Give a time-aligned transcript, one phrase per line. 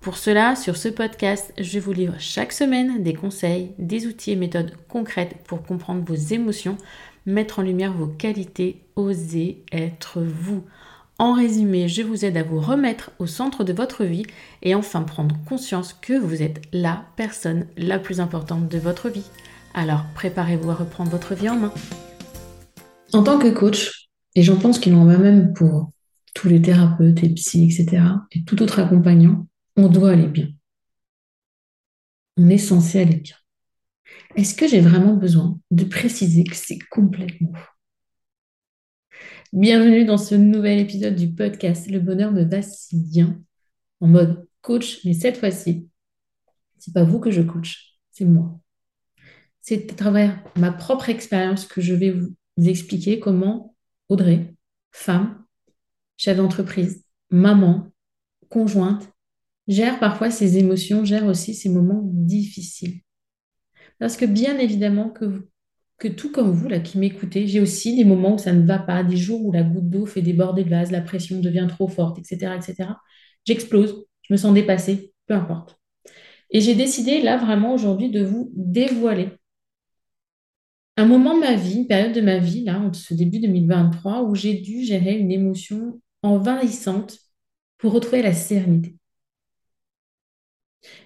[0.00, 4.36] Pour cela, sur ce podcast, je vous livre chaque semaine des conseils, des outils et
[4.36, 6.78] méthodes concrètes pour comprendre vos émotions,
[7.26, 10.64] mettre en lumière vos qualités, oser être vous.
[11.18, 14.24] En résumé, je vous aide à vous remettre au centre de votre vie
[14.62, 19.28] et enfin prendre conscience que vous êtes la personne la plus importante de votre vie.
[19.74, 21.74] Alors préparez-vous à reprendre votre vie en main.
[23.12, 25.90] En tant que coach, et j'en pense qu'il en va même pour
[26.34, 29.46] tous les thérapeutes et psy, etc., et tout autre accompagnant,
[29.80, 30.48] on doit aller bien.
[32.36, 33.36] On est censé aller bien.
[34.36, 37.72] Est-ce que j'ai vraiment besoin de préciser que c'est complètement faux
[39.52, 43.42] Bienvenue dans ce nouvel épisode du podcast Le bonheur me va si bien
[44.00, 45.88] en mode coach, mais cette fois-ci,
[46.78, 48.60] c'est pas vous que je coach, c'est moi.
[49.60, 53.74] C'est à travers ma propre expérience que je vais vous expliquer comment
[54.08, 54.54] Audrey,
[54.92, 55.44] femme,
[56.16, 57.90] chef d'entreprise, maman,
[58.48, 59.10] conjointe,
[59.70, 63.00] gère parfois ses émotions, gère aussi ses moments difficiles.
[63.98, 68.34] Parce que bien évidemment que, tout comme vous, là, qui m'écoutez, j'ai aussi des moments
[68.34, 70.90] où ça ne va pas, des jours où la goutte d'eau fait déborder le vase,
[70.90, 72.90] la pression devient trop forte, etc., etc.
[73.46, 75.78] J'explose, je me sens dépassée, peu importe.
[76.50, 79.28] Et j'ai décidé là vraiment aujourd'hui de vous dévoiler
[80.96, 84.22] un moment de ma vie, une période de ma vie, là, en ce début 2023,
[84.24, 87.18] où j'ai dû gérer une émotion envahissante
[87.78, 88.99] pour retrouver la sérénité.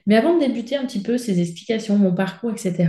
[0.07, 2.89] Mais avant de débuter un petit peu ces explications, mon parcours, etc.,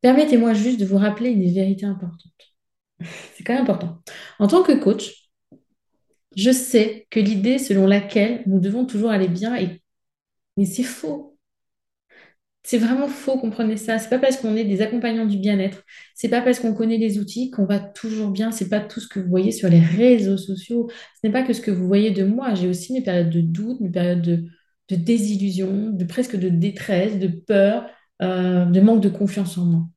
[0.00, 2.54] permettez-moi juste de vous rappeler une vérité importante.
[3.34, 4.02] C'est quand même important.
[4.38, 5.28] En tant que coach,
[6.36, 9.82] je sais que l'idée selon laquelle nous devons toujours aller bien est...
[10.56, 11.38] Mais c'est faux.
[12.64, 13.98] C'est vraiment faux, comprenez ça.
[13.98, 15.82] C'est pas parce qu'on est des accompagnants du bien-être,
[16.14, 18.50] c'est pas parce qu'on connaît les outils qu'on va toujours bien.
[18.52, 20.90] C'est pas tout ce que vous voyez sur les réseaux sociaux.
[20.90, 22.54] Ce n'est pas que ce que vous voyez de moi.
[22.54, 24.44] J'ai aussi mes périodes de doute, mes périodes de,
[24.88, 27.88] de désillusion, de presque de détresse, de peur,
[28.22, 29.88] euh, de manque de confiance en moi.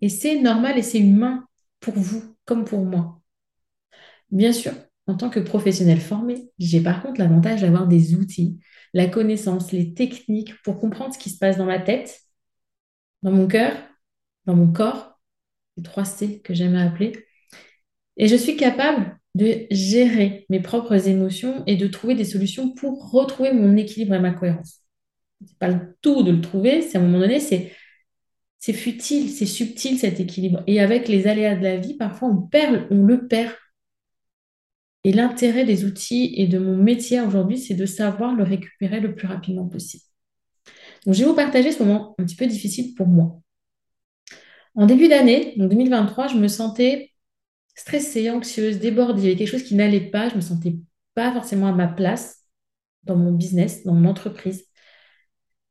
[0.00, 1.46] et c'est normal et c'est humain
[1.80, 3.20] pour vous comme pour moi.
[4.30, 4.72] Bien sûr,
[5.06, 8.58] en tant que professionnel formé, j'ai par contre l'avantage d'avoir des outils,
[8.94, 12.20] la connaissance, les techniques pour comprendre ce qui se passe dans ma tête,
[13.22, 13.76] dans mon cœur,
[14.46, 15.20] dans mon corps,
[15.76, 17.26] les trois C que j'aime appeler.
[18.16, 23.10] Et je suis capable de gérer mes propres émotions et de trouver des solutions pour
[23.10, 24.80] retrouver mon équilibre et ma cohérence.
[25.46, 27.72] C'est pas le tout de le trouver, c'est à un moment donné, c'est
[28.58, 30.62] c'est futile, c'est subtil cet équilibre.
[30.68, 33.52] Et avec les aléas de la vie, parfois on perd, on le perd.
[35.02, 39.16] Et l'intérêt des outils et de mon métier aujourd'hui, c'est de savoir le récupérer le
[39.16, 40.04] plus rapidement possible.
[41.04, 43.40] Donc, je vais vous partager ce moment un petit peu difficile pour moi.
[44.74, 47.11] En début d'année, donc 2023, je me sentais
[47.74, 49.36] stressée, anxieuse, débordée.
[49.36, 50.28] Quelque chose qui n'allait pas.
[50.28, 50.76] Je ne me sentais
[51.14, 52.44] pas forcément à ma place
[53.04, 54.64] dans mon business, dans mon entreprise.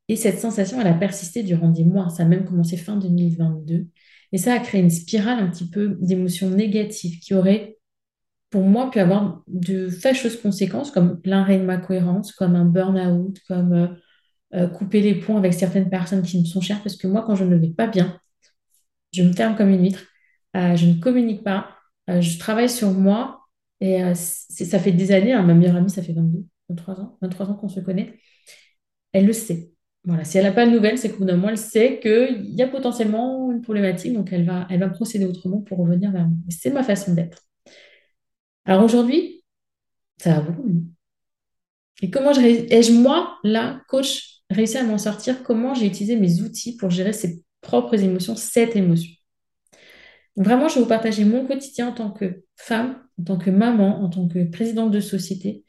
[0.08, 2.08] Et cette sensation, elle a persisté durant des mois.
[2.10, 3.86] Ça a même commencé fin 2022.
[4.32, 7.78] Et ça a créé une spirale un petit peu d'émotions négatives qui auraient,
[8.50, 13.38] pour moi, pu avoir de fâcheuses conséquences, comme l'arrêt de ma cohérence, comme un burn-out,
[13.48, 13.86] comme euh,
[14.54, 16.82] euh, couper les ponts avec certaines personnes qui me sont chères.
[16.82, 18.18] Parce que moi, quand je ne vais pas bien,
[19.12, 20.04] je me ferme comme une huître.
[20.56, 21.68] Euh, je ne communique pas.
[22.12, 23.40] Euh, je travaille sur moi
[23.80, 27.18] et euh, ça fait des années, hein, ma meilleure amie, ça fait 22, 23 ans,
[27.22, 28.18] 23 ans qu'on se connaît.
[29.12, 29.72] Elle le sait.
[30.04, 32.62] Voilà, si elle n'a pas de nouvelles, c'est qu'au bout moment, elle sait qu'il y
[32.62, 36.38] a potentiellement une problématique, donc elle va, procéder autrement pour revenir vers moi.
[36.48, 37.42] C'est ma façon d'être.
[38.64, 39.44] Alors aujourd'hui,
[40.18, 40.68] ça va beaucoup.
[42.02, 45.42] Et comment ai-je, moi, là, coach, réussi à m'en sortir?
[45.44, 49.12] Comment j'ai utilisé mes outils pour gérer ses propres émotions, cette émotion?
[50.36, 54.02] Vraiment, je vais vous partager mon quotidien en tant que femme, en tant que maman,
[54.02, 55.64] en tant que présidente de société.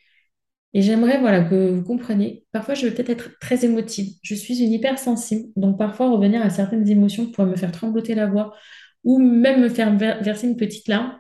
[0.74, 4.16] Et j'aimerais voilà, que vous compreniez, parfois je vais peut-être être très émotive.
[4.24, 8.26] Je suis une hypersensible, donc parfois revenir à certaines émotions pourrait me faire trembloter la
[8.28, 8.56] voix
[9.04, 11.20] ou même me faire verser une petite larme.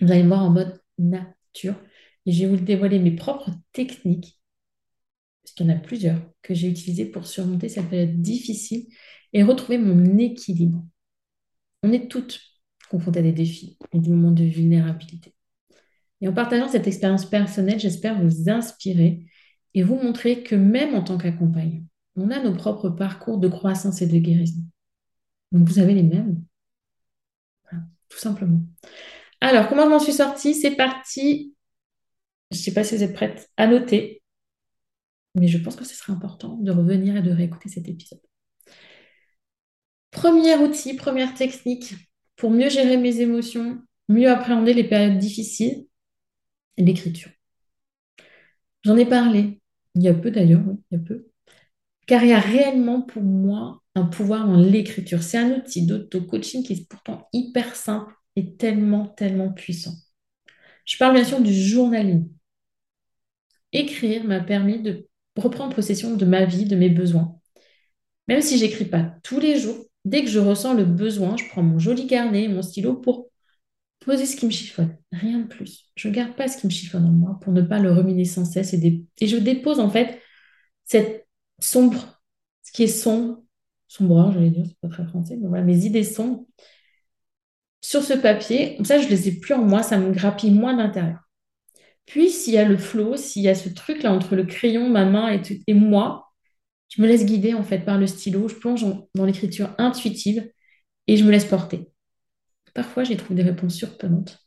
[0.00, 1.76] Vous allez me voir en mode nature.
[2.26, 4.40] Et je vais vous dévoiler mes propres techniques,
[5.42, 8.86] parce qu'il y en a plusieurs, que j'ai utilisées pour surmonter cette période difficile
[9.32, 10.82] et retrouver mon équilibre.
[11.82, 12.40] On est toutes
[12.92, 15.34] confrontées à des défis et des moments de vulnérabilité.
[16.20, 19.26] Et en partageant cette expérience personnelle, j'espère vous inspirer
[19.74, 21.82] et vous montrer que même en tant qu'accompagnant,
[22.14, 24.60] on a nos propres parcours de croissance et de guérison.
[25.50, 26.44] Donc vous avez les mêmes.
[28.08, 28.60] tout simplement.
[29.40, 30.54] Alors, comment je m'en suis sortie?
[30.54, 31.54] C'est parti.
[32.50, 34.22] Je ne sais pas si vous êtes prête à noter,
[35.34, 38.20] mais je pense que ce serait important de revenir et de réécouter cet épisode.
[40.10, 41.94] Premier outil, première technique
[42.42, 45.86] pour mieux gérer mes émotions, mieux appréhender les périodes difficiles,
[46.76, 47.30] l'écriture.
[48.82, 49.60] J'en ai parlé,
[49.94, 51.28] il y a peu d'ailleurs, il y a peu,
[52.08, 55.22] car il y a réellement pour moi un pouvoir dans l'écriture.
[55.22, 59.94] C'est un outil d'auto-coaching qui est pourtant hyper simple et tellement, tellement puissant.
[60.84, 62.28] Je parle bien sûr du journaling.
[63.72, 67.38] Écrire m'a permis de reprendre possession de ma vie, de mes besoins.
[68.26, 71.62] Même si j'écris pas tous les jours, dès que je ressens le besoin, je prends
[71.62, 73.30] mon joli carnet, mon stylo pour
[74.00, 74.96] poser ce qui me chiffonne.
[75.12, 75.90] Rien de plus.
[75.94, 78.24] Je ne garde pas ce qui me chiffonne en moi pour ne pas le ruminer
[78.24, 80.20] sans cesse et, je dépose en fait
[80.84, 81.26] cette
[81.60, 82.22] sombre,
[82.62, 83.42] ce qui est sombre,
[83.88, 86.44] sombre, j'allais dire, c'est pas très français, mais voilà, mes idées sombres
[87.80, 88.76] sur ce papier.
[88.76, 91.20] Comme ça, je les ai plus en moi, ça me grappille moins d'intérieur.
[92.06, 95.04] Puis, s'il y a le flow, s'il y a ce truc-là entre le crayon, ma
[95.04, 96.31] main et moi,
[96.92, 98.84] je me laisse guider en fait par le stylo, je plonge
[99.14, 100.50] dans l'écriture intuitive
[101.06, 101.88] et je me laisse porter.
[102.74, 104.38] Parfois, j'ai trouvé des réponses surprenantes,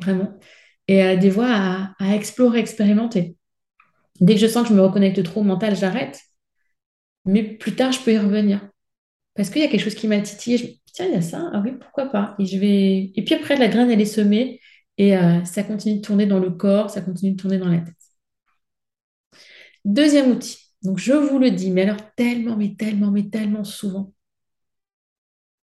[0.00, 0.38] vraiment,
[0.88, 3.36] et euh, des voies à, à, explorer, expérimenter.
[4.20, 6.20] Dès que je sens que je me reconnecte trop au mental, j'arrête.
[7.26, 8.68] Mais plus tard, je peux y revenir.
[9.34, 10.58] Parce qu'il y a quelque chose qui m'a titillé.
[10.58, 11.50] Je me dis, tiens, il y a ça.
[11.52, 12.34] Ah oui, pourquoi pas.
[12.38, 13.12] Et, je vais...
[13.14, 14.60] et puis après, la graine, elle est semée.
[14.98, 17.80] Et euh, ça continue de tourner dans le corps, ça continue de tourner dans la
[17.80, 17.96] tête.
[19.84, 20.71] Deuxième outil.
[20.82, 24.12] Donc, je vous le dis, mais alors tellement, mais tellement, mais tellement souvent.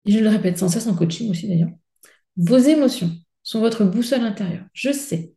[0.05, 1.71] Et je le répète sans cesse en coaching aussi d'ailleurs.
[2.37, 3.11] Vos émotions
[3.43, 4.65] sont votre boussole intérieure.
[4.73, 5.35] Je sais.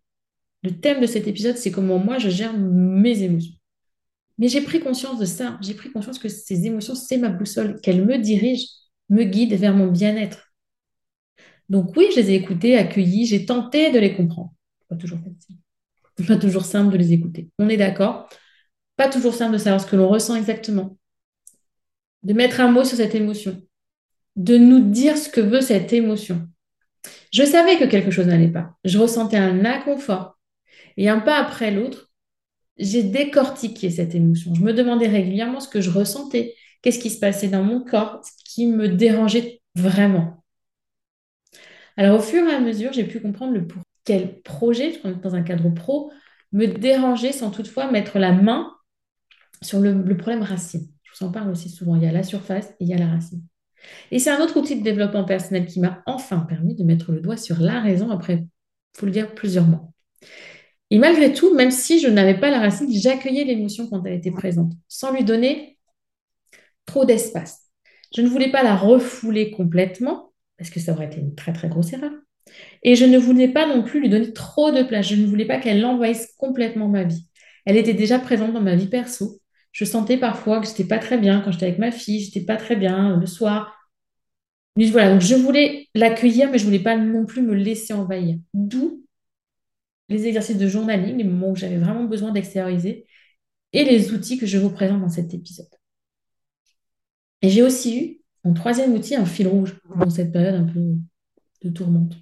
[0.64, 3.56] Le thème de cet épisode, c'est comment moi je gère mes émotions.
[4.38, 5.58] Mais j'ai pris conscience de ça.
[5.62, 8.68] J'ai pris conscience que ces émotions, c'est ma boussole, qu'elles me dirigent,
[9.10, 10.54] me guident vers mon bien-être.
[11.70, 14.54] Donc oui, je les ai écoutées, accueillies, j'ai tenté de les comprendre.
[14.90, 15.58] Pas toujours facile.
[16.28, 17.50] Pas toujours simple de les écouter.
[17.60, 18.30] On est d'accord.
[18.98, 20.98] Pas toujours simple de savoir ce que l'on ressent exactement.
[22.24, 23.62] De mettre un mot sur cette émotion.
[24.36, 26.48] De nous dire ce que veut cette émotion.
[27.34, 28.76] Je savais que quelque chose n'allait pas.
[28.84, 30.38] Je ressentais un inconfort.
[30.98, 32.12] Et un pas après l'autre,
[32.78, 34.54] j'ai décortiqué cette émotion.
[34.54, 38.22] Je me demandais régulièrement ce que je ressentais, qu'est-ce qui se passait dans mon corps,
[38.24, 40.44] ce qui me dérangeait vraiment.
[41.98, 45.44] Alors au fur et à mesure, j'ai pu comprendre le pour quel projet, dans un
[45.44, 46.12] cadre pro,
[46.52, 48.74] me dérangeait sans toutefois mettre la main
[49.62, 50.88] sur le, problème racine.
[51.04, 51.96] Je vous en parle aussi souvent.
[51.96, 53.44] Il y a la surface et il y a la racine.
[54.12, 57.20] Et c'est un autre outil de développement personnel qui m'a enfin permis de mettre le
[57.20, 58.46] doigt sur la raison après,
[58.96, 59.90] faut le dire, plusieurs mois.
[60.90, 64.32] Et malgré tout, même si je n'avais pas la racine, j'accueillais l'émotion quand elle était
[64.32, 65.78] présente, sans lui donner
[66.86, 67.62] trop d'espace.
[68.16, 71.70] Je ne voulais pas la refouler complètement, parce que ça aurait été une très très
[71.70, 72.12] grosse erreur.
[72.84, 75.08] Et je ne voulais pas non plus lui donner trop de place.
[75.08, 77.28] Je ne voulais pas qu'elle envahisse complètement ma vie.
[77.66, 79.41] Elle était déjà présente dans ma vie perso.
[79.72, 82.58] Je sentais parfois que j'étais pas très bien quand j'étais avec ma fille, j'étais pas
[82.58, 83.78] très bien le soir.
[84.76, 88.38] Voilà, donc je voulais l'accueillir, mais je voulais pas non plus me laisser envahir.
[88.54, 89.06] D'où
[90.10, 93.06] les exercices de journaling, les moments où j'avais vraiment besoin d'extérioriser,
[93.74, 95.70] et les outils que je vous présente dans cet épisode.
[97.42, 100.96] Et j'ai aussi eu, en troisième outil, un fil rouge dans cette période un peu
[101.64, 102.16] de tourmente.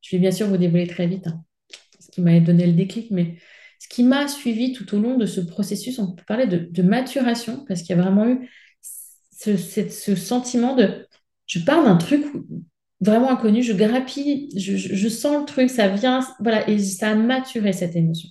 [0.00, 1.44] Je vais bien sûr vous dévoiler très vite hein,
[1.98, 3.38] ce qui m'a donné le déclic, mais
[3.84, 7.66] ce qui m'a suivi tout au long de ce processus, on peut parler de, maturation,
[7.66, 8.48] parce qu'il y a vraiment eu
[9.30, 11.06] ce, sentiment de,
[11.46, 12.24] je parle d'un truc
[13.02, 17.74] vraiment inconnu, je grappille, je, sens le truc, ça vient, voilà, et ça a maturé
[17.74, 18.30] cette émotion.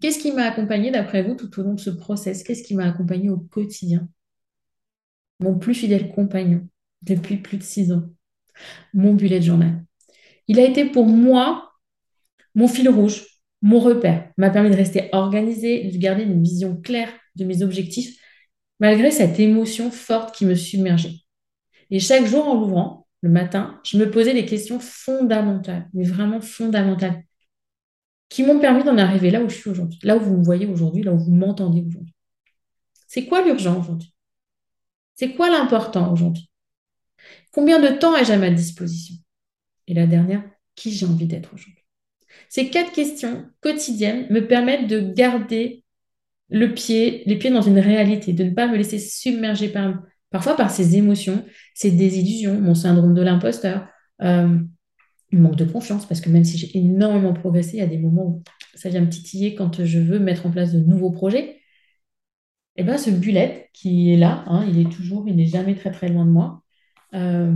[0.00, 2.42] Qu'est-ce qui m'a accompagné d'après vous tout au long de ce process?
[2.42, 4.08] Qu'est-ce qui m'a accompagné au quotidien?
[5.38, 6.66] Mon plus fidèle compagnon
[7.02, 8.08] depuis plus de six ans,
[8.92, 9.84] mon bullet journal.
[10.48, 11.74] Il a été pour moi
[12.56, 13.31] mon fil rouge,
[13.62, 18.18] mon repère, m'a permis de rester organisé, de garder une vision claire de mes objectifs,
[18.80, 21.14] malgré cette émotion forte qui me submergeait.
[21.90, 26.40] Et chaque jour en l'ouvrant, le matin, je me posais des questions fondamentales, mais vraiment
[26.40, 27.22] fondamentales,
[28.28, 30.66] qui m'ont permis d'en arriver là où je suis aujourd'hui, là où vous me voyez
[30.66, 32.14] aujourd'hui, là où vous m'entendez aujourd'hui.
[33.06, 34.12] C'est quoi l'urgent aujourd'hui?
[35.14, 36.50] C'est quoi l'important aujourd'hui?
[37.52, 39.14] Combien de temps ai-je à ma disposition?
[39.86, 40.42] Et la dernière,
[40.74, 41.81] qui j'ai envie d'être aujourd'hui?
[42.48, 45.84] Ces quatre questions quotidiennes me permettent de garder
[46.50, 50.96] les pieds dans une réalité, de ne pas me laisser submerger par, parfois par ces
[50.96, 53.88] émotions, ces désillusions, mon syndrome de l'imposteur,
[54.22, 54.58] euh,
[55.32, 58.26] manque de confiance, parce que même si j'ai énormément progressé, il y a des moments
[58.26, 58.42] où
[58.74, 61.58] ça vient me titiller quand je veux mettre en place de nouveaux projets.
[62.74, 65.74] Et eh bien, ce bullet qui est là, hein, il est toujours, il n'est jamais
[65.74, 66.62] très très loin de moi.
[67.14, 67.52] Euh,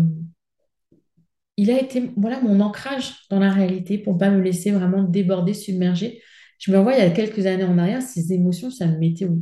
[1.56, 5.54] il a été voilà mon ancrage dans la réalité pour pas me laisser vraiment déborder,
[5.54, 6.22] submerger.
[6.58, 9.26] Je me vois il y a quelques années en arrière, ces émotions, ça me mettait
[9.26, 9.38] au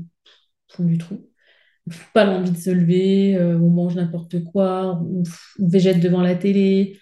[0.69, 1.29] fond du trou.
[2.15, 5.23] Pas l'envie de se lever, euh, on mange n'importe quoi, on,
[5.59, 6.99] végète devant la télé.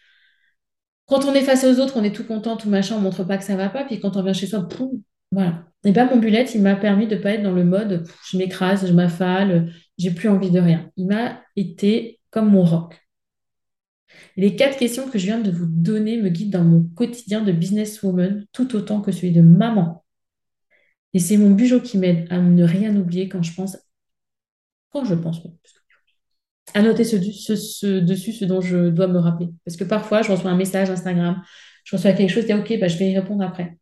[1.07, 3.39] Quand on est face aux autres, on est tout content, tout machin, on montre pas
[3.39, 3.85] que ça va pas.
[3.85, 5.67] Puis quand on vient chez soi, poum, voilà.
[5.85, 8.87] Et bien mon bullet, il m'a permis de pas être dans le mode je m'écrase,
[8.87, 10.91] je m'affale, j'ai plus envie de rien.
[10.97, 13.02] Il m'a été comme mon rock.
[14.37, 17.53] Les quatre questions que je viens de vous donner me guident dans mon quotidien de
[17.53, 20.05] businesswoman tout autant que celui de maman.
[21.15, 23.77] Et c'est mon bugeot qui m'aide à ne rien oublier quand je pense,
[24.91, 25.41] quand je pense,
[26.75, 29.51] à noter ce, dessus ce dont je dois me rappeler.
[29.65, 31.43] Parce que parfois, je reçois un message Instagram,
[31.85, 33.77] je reçois quelque chose, dis ok, bah, je vais y répondre après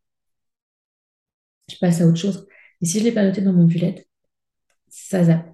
[1.71, 2.47] je passe à autre chose.
[2.81, 4.07] Et si je ne l'ai pas noté dans mon bullet,
[4.89, 5.47] ça zappe.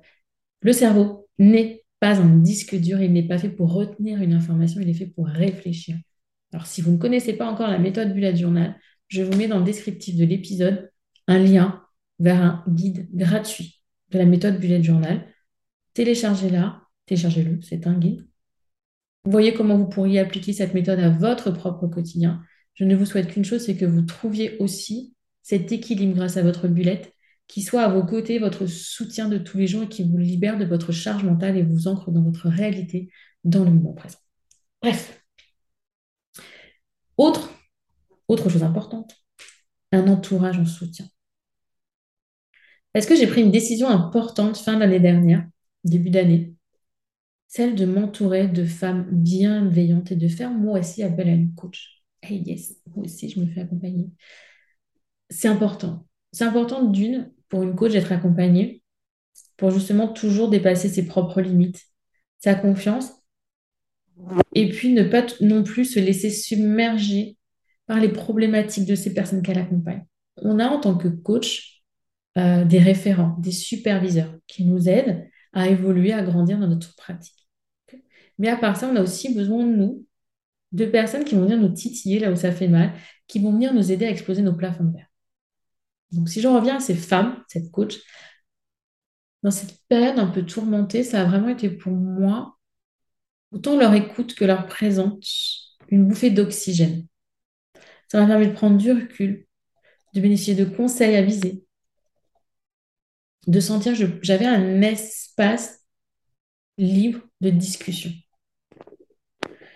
[0.60, 1.84] Le cerveau n'est
[2.14, 5.26] un disque dur, il n'est pas fait pour retenir une information, il est fait pour
[5.26, 5.96] réfléchir.
[6.52, 8.76] Alors, si vous ne connaissez pas encore la méthode bullet journal,
[9.08, 10.90] je vous mets dans le descriptif de l'épisode
[11.26, 11.82] un lien
[12.18, 15.26] vers un guide gratuit de la méthode bullet journal.
[15.94, 18.26] Téléchargez-la, téléchargez-le, c'est un guide.
[19.24, 22.42] Voyez comment vous pourriez appliquer cette méthode à votre propre quotidien.
[22.74, 26.42] Je ne vous souhaite qu'une chose, c'est que vous trouviez aussi cet équilibre grâce à
[26.42, 27.02] votre bullet,
[27.48, 30.58] qui soit à vos côtés votre soutien de tous les jours et qui vous libère
[30.58, 33.10] de votre charge mentale et vous ancre dans votre réalité,
[33.44, 34.18] dans le moment présent.
[34.82, 35.22] Bref.
[37.16, 37.50] Autre,
[38.28, 39.16] autre chose importante,
[39.92, 41.06] un entourage en soutien.
[42.94, 45.46] Est-ce que j'ai pris une décision importante fin d'année dernière,
[45.84, 46.54] début d'année,
[47.48, 52.02] celle de m'entourer de femmes bienveillantes et de faire moi aussi appel à une coach.
[52.22, 54.10] Hey yes, moi aussi je me fais accompagner
[55.30, 56.06] c'est important.
[56.32, 58.82] C'est important d'une, pour une coach, d'être accompagnée
[59.56, 61.82] pour justement toujours dépasser ses propres limites,
[62.38, 63.12] sa confiance,
[64.54, 67.36] et puis ne pas non plus se laisser submerger
[67.86, 70.04] par les problématiques de ces personnes qu'elle accompagne.
[70.36, 71.82] On a en tant que coach
[72.36, 77.48] euh, des référents, des superviseurs qui nous aident à évoluer, à grandir dans notre pratique.
[78.38, 80.06] Mais à part ça, on a aussi besoin de nous,
[80.72, 82.92] de personnes qui vont venir nous titiller là où ça fait mal,
[83.26, 85.06] qui vont venir nous aider à exploser nos plafonds de verre.
[86.12, 87.98] Donc, si je reviens à ces femmes, cette coach,
[89.42, 92.56] dans cette période un peu tourmentée, ça a vraiment été pour moi
[93.52, 97.06] autant leur écoute que leur présence, une bouffée d'oxygène.
[98.08, 99.46] Ça m'a permis de prendre du recul,
[100.14, 101.64] de bénéficier de conseils avisés,
[103.46, 105.84] de sentir que j'avais un espace
[106.78, 108.10] libre de discussion.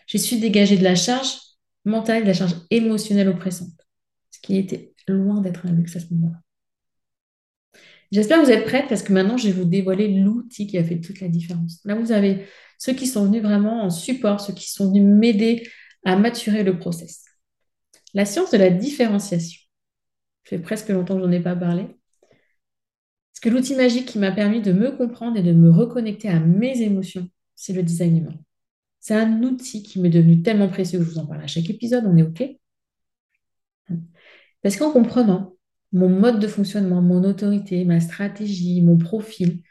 [0.06, 1.36] J'ai su dégager de la charge
[1.84, 3.70] mentale, de la charge émotionnelle oppressante,
[4.30, 6.38] ce qui était loin d'être un luxe à ce moment-là.
[8.12, 10.84] J'espère que vous êtes prêtes parce que maintenant, je vais vous dévoiler l'outil qui a
[10.84, 11.80] fait toute la différence.
[11.84, 12.46] Là, vous avez
[12.78, 15.68] ceux qui sont venus vraiment en support, ceux qui sont venus m'aider
[16.04, 17.24] à maturer le process.
[18.14, 19.60] La science de la différenciation.
[20.44, 21.84] Ça fait presque longtemps que je n'en ai pas parlé.
[21.84, 26.40] Parce que l'outil magique qui m'a permis de me comprendre et de me reconnecter à
[26.40, 28.34] mes émotions, c'est le design humain.
[28.98, 31.70] C'est un outil qui m'est devenu tellement précieux que je vous en parle à chaque
[31.70, 32.42] épisode, on est OK?
[34.62, 35.56] Parce qu'en comprenant
[35.92, 39.62] mon mode de fonctionnement, mon autorité, ma stratégie, mon profil,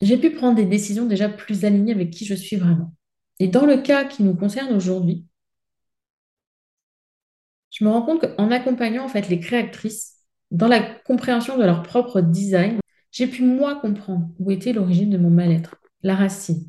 [0.00, 2.94] j'ai pu prendre des décisions déjà plus alignées avec qui je suis vraiment.
[3.38, 5.26] Et dans le cas qui nous concerne aujourd'hui,
[7.70, 10.16] je me rends compte qu'en accompagnant en fait les créatrices
[10.50, 12.80] dans la compréhension de leur propre design,
[13.12, 16.68] j'ai pu moi comprendre où était l'origine de mon mal-être, la racine.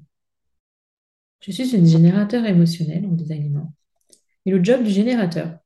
[1.41, 3.67] Je suis une générateur émotionnel en design
[4.45, 5.57] Et le job du générateur,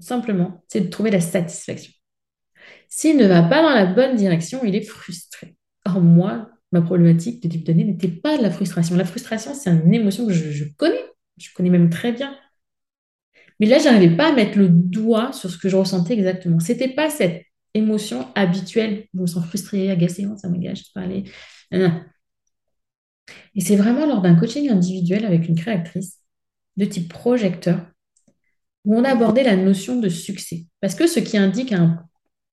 [0.00, 1.92] simplement, c'est de trouver la satisfaction.
[2.88, 5.56] S'il ne va pas dans la bonne direction, il est frustré.
[5.84, 8.96] Or, moi, ma problématique de type donné n'était pas de la frustration.
[8.96, 11.04] La frustration, c'est une émotion que je, connais,
[11.36, 12.36] je connais même très bien.
[13.60, 16.58] Mais là, je n'arrivais pas à mettre le doigt sur ce que je ressentais exactement.
[16.60, 17.42] Ce n'était pas cette
[17.74, 19.06] émotion habituelle.
[19.14, 21.24] Je me sens frustrée, agacée, ça m'engage, je aller.
[23.54, 26.18] Et c'est vraiment lors d'un coaching individuel avec une créatrice
[26.76, 27.86] de type projecteur
[28.84, 30.66] où on a abordé la notion de succès.
[30.80, 32.04] Parce que ce qui indique un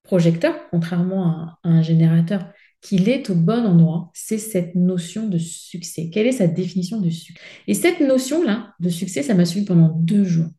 [0.02, 6.10] projecteur, contrairement à un générateur, qu'il est au bon endroit, c'est cette notion de succès.
[6.10, 7.40] Quelle est sa définition de succès?
[7.68, 10.50] Et cette notion-là de succès, ça m'a suivi pendant deux jours.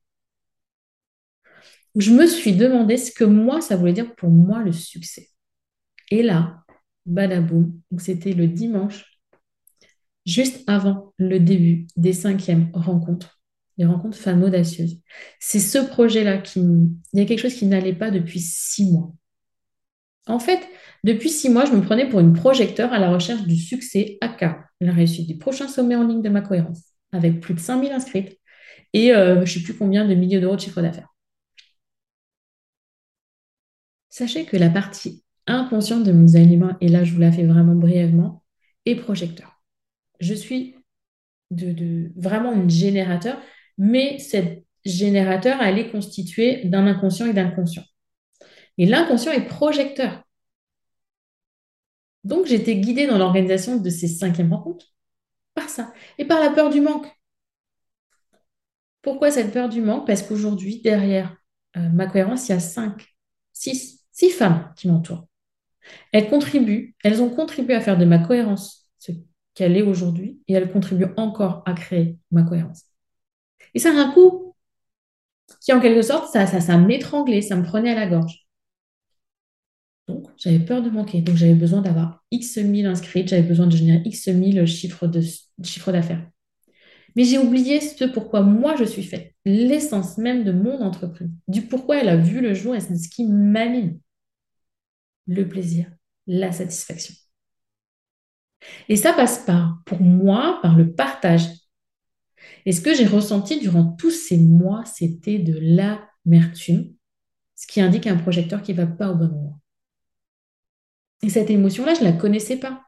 [1.96, 5.30] Je me suis demandé ce que moi, ça voulait dire pour moi le succès.
[6.10, 6.64] Et là,
[7.06, 9.20] badaboum, c'était le dimanche,
[10.26, 13.42] juste avant le début des cinquièmes rencontres,
[13.78, 15.00] les rencontres femmes audacieuses.
[15.40, 16.60] C'est ce projet-là qui...
[16.60, 19.12] Il y a quelque chose qui n'allait pas depuis six mois.
[20.28, 20.62] En fait,
[21.04, 24.46] depuis six mois, je me prenais pour une projecteur à la recherche du succès AK,
[24.80, 28.40] la réussite du prochain sommet en ligne de ma cohérence, avec plus de 5000 inscrites
[28.94, 31.10] et euh, je ne sais plus combien de milliers d'euros de chiffre d'affaires.
[34.10, 37.76] Sachez que la partie inconsciente de design humain, et là je vous la fais vraiment
[37.76, 38.44] brièvement,
[38.86, 39.62] est projecteur.
[40.20, 40.76] Je suis
[41.52, 43.42] de, vraiment un générateur,
[43.78, 47.84] mais cette générateur, elle est constituée d'un inconscient et d'inconscient.
[48.78, 50.24] Et l'inconscient est projecteur.
[52.24, 54.94] Donc, j'étais guidée dans l'organisation de ces cinquièmes rencontres
[55.54, 57.08] par ça et par la peur du manque.
[59.02, 60.08] Pourquoi cette peur du manque?
[60.08, 61.36] Parce qu'aujourd'hui, derrière
[61.76, 63.06] euh, ma cohérence, il y a cinq,
[63.52, 65.28] six, six femmes qui m'entourent.
[66.14, 69.12] Elles contribuent, elles ont contribué à faire de ma cohérence ce
[69.54, 72.86] qu'elle est aujourd'hui et elles contribuent encore à créer ma cohérence.
[73.74, 74.56] Et ça a un coup
[75.62, 78.46] qui, en quelque sorte, ça, ça, ça m'étranglait, ça me prenait à la gorge.
[80.08, 81.22] Donc, j'avais peur de manquer.
[81.22, 85.08] Donc, j'avais besoin d'avoir X mille inscrits, j'avais besoin de générer X mille chiffres
[85.92, 86.26] d'affaires.
[87.16, 91.64] Mais j'ai oublié ce pourquoi moi je suis faite, l'essence même de mon entreprise, du
[91.64, 94.00] pourquoi elle a vu le jour et ce qui m'anime.
[95.28, 95.88] Le plaisir,
[96.28, 97.14] la satisfaction.
[98.90, 101.48] Et ça passe par, pour moi, par le partage.
[102.66, 106.94] Et ce que j'ai ressenti durant tous ces mois, c'était de l'amertume,
[107.56, 109.60] ce qui indique un projecteur qui ne va pas au bon endroit.
[111.22, 112.82] Et cette émotion-là, je ne la connaissais pas.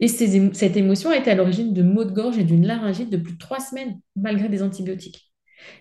[0.00, 3.16] Et cette émotion a été à l'origine de maux de gorge et d'une laryngite de
[3.16, 5.32] plus trois semaines, malgré des antibiotiques.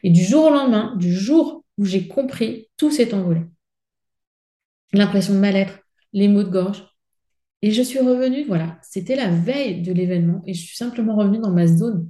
[0.03, 3.41] Et du jour au lendemain, du jour où j'ai compris, tout s'est envolé.
[4.93, 5.79] L'impression de mal-être,
[6.13, 6.85] les maux de gorge.
[7.61, 11.39] Et je suis revenue, voilà, c'était la veille de l'événement, et je suis simplement revenue
[11.39, 12.09] dans ma zone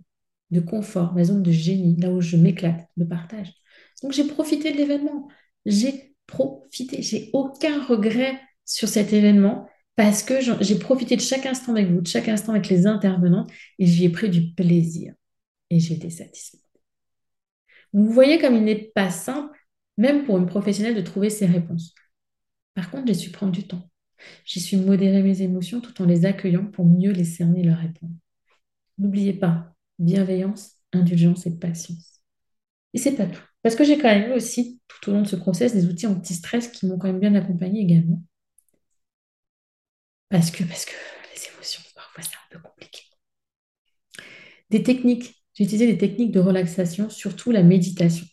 [0.51, 3.53] de confort, ma zone de génie, là où je m'éclate, de partage.
[4.01, 5.27] Donc j'ai profité de l'événement.
[5.65, 11.73] J'ai profité, j'ai aucun regret sur cet événement parce que j'ai profité de chaque instant
[11.73, 13.47] avec vous, de chaque instant avec les intervenants
[13.79, 15.13] et j'y ai pris du plaisir
[15.69, 16.62] et j'ai été satisfaite.
[17.93, 19.57] Vous voyez comme il n'est pas simple,
[19.97, 21.93] même pour une professionnelle, de trouver ses réponses.
[22.75, 23.89] Par contre, j'ai su prendre du temps.
[24.45, 28.13] J'ai su modérer mes émotions tout en les accueillant pour mieux les cerner leur répondre.
[28.97, 32.21] N'oubliez pas, bienveillance, indulgence et patience.
[32.93, 33.43] Et c'est pas tout.
[33.62, 36.07] Parce que j'ai quand même eu aussi, tout au long de ce process, des outils
[36.07, 38.23] anti-stress qui m'ont quand même bien accompagné également.
[40.29, 40.93] Parce que, parce que
[41.33, 43.01] les émotions, parfois, c'est un peu compliqué.
[44.69, 45.35] Des techniques.
[45.53, 48.25] J'ai utilisé des techniques de relaxation, surtout la méditation.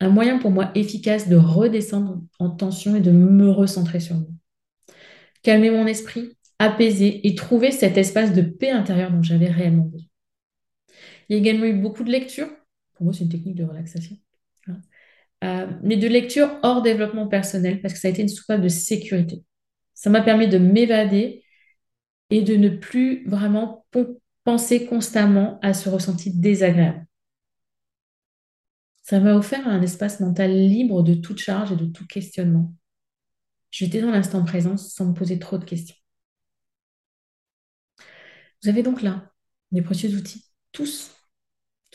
[0.00, 4.28] Un moyen pour moi efficace de redescendre en tension et de me recentrer sur moi.
[5.42, 10.07] Calmer mon esprit, apaiser et trouver cet espace de paix intérieure dont j'avais réellement besoin.
[11.28, 12.48] Il y a également eu beaucoup de lectures.
[12.94, 14.16] Pour moi, c'est une technique de relaxation.
[15.44, 18.68] Euh, mais de lecture hors développement personnel parce que ça a été une soupape de
[18.68, 19.44] sécurité.
[19.94, 21.44] Ça m'a permis de m'évader
[22.30, 23.86] et de ne plus vraiment
[24.44, 27.06] penser constamment à ce ressenti désagréable.
[29.02, 32.74] Ça m'a offert un espace mental libre de toute charge et de tout questionnement.
[33.70, 35.96] J'étais dans l'instant présent sans me poser trop de questions.
[38.62, 39.32] Vous avez donc là
[39.70, 41.17] des précieux outils, tous,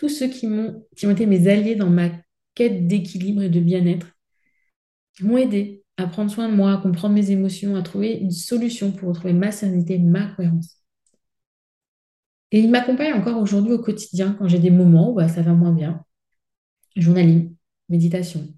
[0.04, 2.10] tous ceux qui m'ont, ont été mes alliés dans ma
[2.56, 4.08] quête d'équilibre et de bien-être,
[5.22, 8.92] m'ont aidé à prendre soin de moi, à comprendre mes émotions, à trouver une solution
[8.92, 10.84] pour retrouver ma sérénité, ma cohérence.
[12.52, 15.54] Et il m'accompagne encore aujourd'hui au quotidien quand j'ai des moments où bah, ça va
[15.54, 16.04] moins bien.
[16.98, 17.56] Journaling,
[17.88, 18.54] méditation,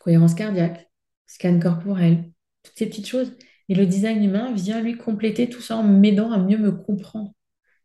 [0.00, 0.90] cohérence cardiaque,
[1.26, 2.32] scan corporel,
[2.64, 3.36] toutes ces petites choses.
[3.68, 7.34] Et le design humain vient lui compléter tout ça en m'aidant à mieux me comprendre.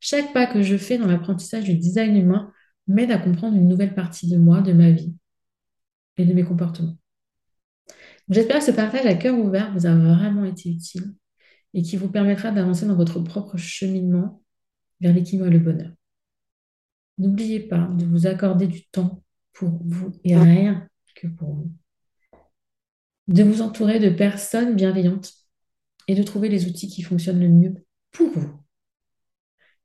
[0.06, 2.52] Chaque pas que je fais dans l'apprentissage du design humain
[2.88, 5.16] m'aide à comprendre une nouvelle partie de moi, de ma vie
[6.18, 6.98] et de mes comportements.
[8.28, 11.14] J'espère que ce partage à cœur ouvert vous a vraiment été utile
[11.74, 14.44] et qui vous permettra d'avancer dans votre propre cheminement
[15.00, 15.94] vers l'équilibre et le bonheur.
[17.18, 20.86] N'oubliez pas de vous accorder du temps pour vous et rien
[21.16, 21.72] que pour vous.
[23.30, 25.32] De vous entourer de personnes bienveillantes
[26.10, 27.74] et de trouver les outils qui fonctionnent le mieux
[28.12, 28.63] pour vous.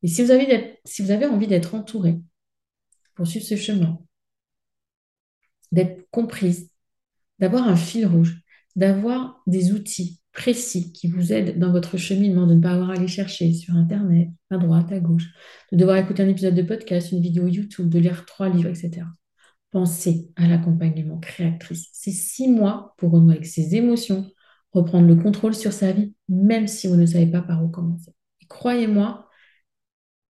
[0.02, 2.20] Et si vous avez, envie d'être entouré
[3.14, 3.98] pour suivre ce chemin,
[5.72, 6.70] d'être comprise,
[7.38, 8.40] d'avoir un fil rouge,
[8.76, 12.92] d'avoir des outils précis qui vous aident dans votre cheminement, de ne pas avoir à
[12.94, 15.26] aller chercher sur Internet, à droite, à gauche,
[15.72, 19.02] de devoir écouter un épisode de podcast, une vidéo YouTube, de lire trois livres, etc.
[19.70, 21.88] Pensez à l'accompagnement créatrice.
[21.92, 24.30] C'est six mois pour renouer avec ses émotions,
[24.72, 28.12] reprendre le contrôle sur sa vie, même si vous ne savez pas par où commencer.
[28.40, 29.27] Et croyez-moi,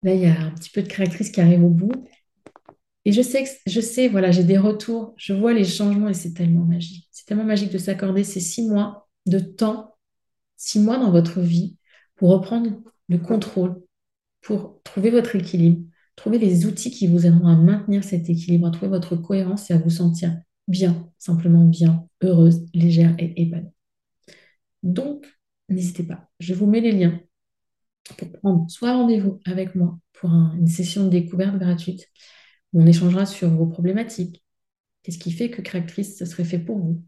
[0.04, 1.92] là, il y a un petit peu de créatrice qui arrive au bout.
[3.06, 6.14] Et je sais, que, je sais, voilà, j'ai des retours, je vois les changements et
[6.14, 7.08] c'est tellement magique.
[7.10, 9.96] C'est tellement magique de s'accorder ces six mois de temps,
[10.56, 11.76] six mois dans votre vie
[12.16, 13.82] pour reprendre le contrôle,
[14.42, 15.82] pour trouver votre équilibre,
[16.16, 19.74] trouver les outils qui vous aideront à maintenir cet équilibre, à trouver votre cohérence et
[19.74, 20.36] à vous sentir
[20.68, 23.70] bien, simplement bien, heureuse, légère et épanouie.
[24.82, 25.26] Donc,
[25.68, 27.20] n'hésitez pas, je vous mets les liens
[28.16, 32.08] pour prendre soit rendez-vous avec moi pour une session de découverte gratuite
[32.72, 34.44] où on échangera sur vos problématiques.
[35.02, 37.02] Qu'est-ce qui fait que Créatrice, ce serait fait pour vous?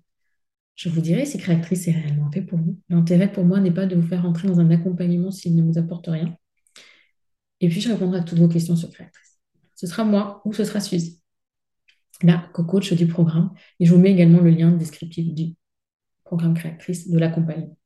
[0.75, 2.79] Je vous dirai si Créatrice est réellement fait pour vous.
[2.89, 5.79] L'intérêt pour moi n'est pas de vous faire entrer dans un accompagnement s'il ne vous
[5.79, 6.37] apporte rien.
[7.61, 9.39] Et puis, je répondrai à toutes vos questions sur Créatrice.
[9.75, 11.23] Ce sera moi ou ce sera Suzy,
[12.23, 13.53] la co-coach du programme.
[13.81, 15.55] Et je vous mets également le lien descriptif du
[16.25, 17.77] programme créatrice de l'accompagnement.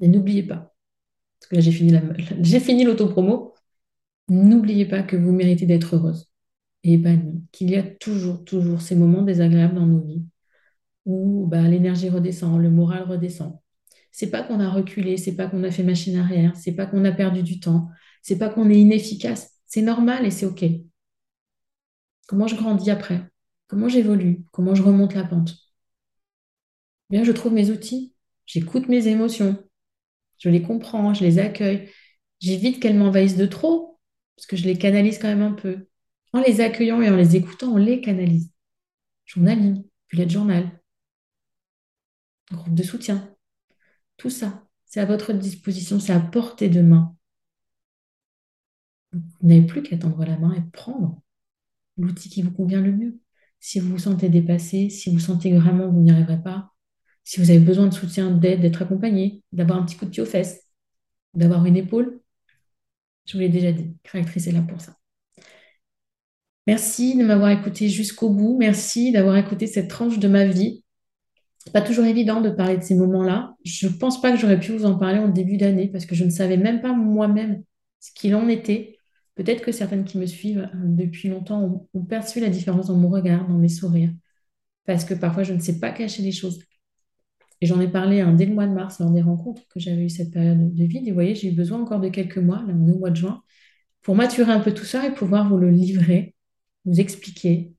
[0.00, 0.75] Et n'oubliez pas,
[1.40, 2.02] parce que là j'ai fini, la,
[2.40, 3.54] j'ai fini l'autopromo,
[4.28, 6.30] n'oubliez pas que vous méritez d'être heureuse
[6.84, 10.24] et épanouie, qu'il y a toujours, toujours ces moments désagréables dans nos vies
[11.04, 13.58] où bah, l'énergie redescend, le moral redescend.
[14.12, 17.04] C'est pas qu'on a reculé, c'est pas qu'on a fait machine arrière, c'est pas qu'on
[17.04, 17.88] a perdu du temps,
[18.22, 19.52] c'est pas qu'on est inefficace.
[19.66, 20.64] C'est normal et c'est OK.
[22.28, 23.28] Comment je grandis après?
[23.68, 24.44] Comment j'évolue?
[24.52, 25.56] Comment je remonte la pente?
[27.10, 28.14] Bien, je trouve mes outils,
[28.46, 29.58] j'écoute mes émotions,
[30.38, 31.90] je les comprends, je les accueille.
[32.40, 33.98] J'évite qu'elles m'envahissent de trop,
[34.36, 35.88] parce que je les canalise quand même un peu.
[36.32, 38.50] En les accueillant et en les écoutant, on les canalise.
[39.24, 40.80] Journaling, bullet journal,
[42.52, 43.34] groupe de soutien,
[44.16, 47.16] tout ça, c'est à votre disposition, c'est à portée de main.
[49.12, 51.20] Vous n'avez plus qu'à tendre la main et prendre
[51.96, 53.20] l'outil qui vous convient le mieux.
[53.60, 56.75] Si vous vous sentez dépassé, si vous sentez que vraiment vous n'y arriverez pas,
[57.26, 60.22] si vous avez besoin de soutien, d'aide, d'être accompagné, d'avoir un petit coup de pied
[60.22, 60.62] aux fesses,
[61.34, 62.20] d'avoir une épaule,
[63.26, 64.96] je vous l'ai déjà dit, Créatrice est là pour ça.
[66.68, 68.56] Merci de m'avoir écouté jusqu'au bout.
[68.58, 70.84] Merci d'avoir écouté cette tranche de ma vie.
[71.72, 73.56] Pas toujours évident de parler de ces moments-là.
[73.64, 76.14] Je ne pense pas que j'aurais pu vous en parler en début d'année parce que
[76.14, 77.64] je ne savais même pas moi-même
[77.98, 78.98] ce qu'il en était.
[79.34, 82.96] Peut-être que certaines qui me suivent euh, depuis longtemps ont, ont perçu la différence dans
[82.96, 84.12] mon regard, dans mes sourires.
[84.86, 86.60] Parce que parfois, je ne sais pas cacher les choses.
[87.60, 90.04] Et j'en ai parlé hein, dès le mois de mars, lors des rencontres que j'avais
[90.04, 91.06] eu cette période de vide.
[91.06, 93.42] Et vous voyez, j'ai eu besoin encore de quelques mois, là, au mois de juin,
[94.02, 96.34] pour maturer un peu tout ça et pouvoir vous le livrer,
[96.84, 97.74] vous expliquer,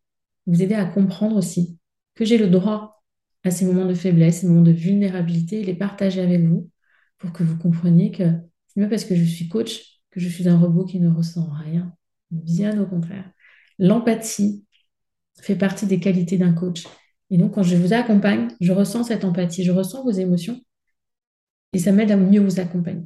[0.46, 1.78] vous aider à comprendre aussi
[2.16, 3.04] que j'ai le droit
[3.44, 6.70] à ces moments de faiblesse, ces moments de vulnérabilité, et les partager avec vous
[7.18, 8.24] pour que vous compreniez que
[8.68, 11.50] c'est pas parce que je suis coach que je suis un robot qui ne ressent
[11.64, 11.94] rien.
[12.32, 13.32] Bien au contraire.
[13.80, 14.66] L'empathie
[15.42, 16.86] fait partie des qualités d'un coach.
[17.30, 20.62] Et donc, quand je vous accompagne, je ressens cette empathie, je ressens vos émotions
[21.74, 23.06] et ça m'aide à mieux vous accompagner.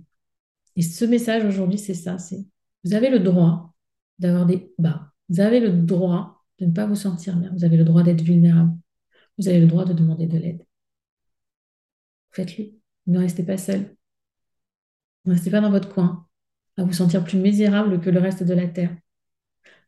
[0.76, 2.46] Et ce message aujourd'hui, c'est ça, c'est
[2.84, 3.74] vous avez le droit
[4.20, 5.12] d'avoir des bas.
[5.30, 7.52] Vous avez le droit de ne pas vous sentir bien.
[7.54, 8.74] Vous avez le droit d'être vulnérable.
[9.38, 10.66] Vous avez le droit de demander de l'aide.
[12.32, 12.74] Faites-le.
[13.08, 13.96] Ne restez pas seul.
[15.26, 16.28] Ne restez pas dans votre coin
[16.78, 18.96] à vous sentir plus misérable que le reste de la terre.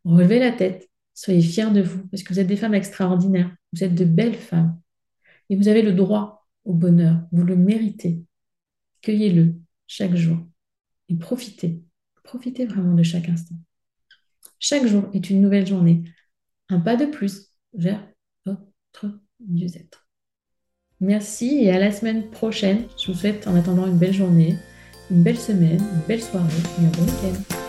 [0.06, 0.90] Relevez la tête.
[1.14, 3.56] Soyez fiers de vous parce que vous êtes des femmes extraordinaires.
[3.72, 4.80] Vous êtes de belles femmes
[5.50, 7.22] et vous avez le droit au bonheur.
[7.32, 8.24] Vous le méritez.
[9.02, 9.56] Cueillez-le
[9.88, 10.38] chaque jour
[11.10, 11.82] et profitez.
[12.24, 13.56] Profitez vraiment de chaque instant.
[14.60, 16.04] Chaque jour est une nouvelle journée.
[16.70, 18.02] Un pas de plus vers
[18.46, 20.08] votre mieux-être.
[21.02, 22.86] Merci et à la semaine prochaine.
[22.98, 24.56] Je vous souhaite en attendant une belle journée,
[25.12, 26.48] une belle semaine, une belle soirée
[26.80, 27.63] et un bon week-end.